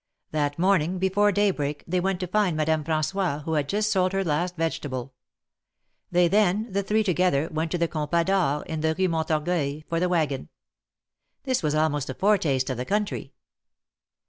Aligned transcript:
That 0.31 0.57
morning 0.57 0.97
before 0.97 1.31
daybreak 1.31 1.83
they 1.85 1.99
went 1.99 2.19
to 2.21 2.25
find 2.27 2.57
Madame 2.57 2.83
Fran9ois, 2.83 3.43
who 3.43 3.51
liad 3.51 3.67
just 3.67 3.91
sold 3.91 4.13
her 4.13 4.23
last 4.23 4.55
vegetable. 4.55 5.13
They 6.09 6.27
then, 6.27 6.71
the 6.71 6.81
three 6.81 7.03
together, 7.03 7.47
went 7.51 7.69
to 7.69 7.77
the 7.77 7.87
Compas 7.87 8.25
d'or, 8.25 8.63
in 8.65 8.81
the 8.81 8.95
Rue 8.97 9.07
Montorgueil, 9.09 9.83
for 9.87 9.99
the 9.99 10.09
wagon. 10.09 10.49
This 11.43 11.61
was 11.61 11.75
almost 11.75 12.09
a 12.09 12.15
foretaste 12.15 12.71
of 12.71 12.77
the 12.77 12.83
country. 12.85 13.33